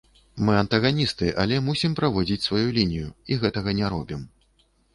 [0.45, 4.29] Мы антаганісты, але мусім праводзіць сваю лінію, і гэтага не робім.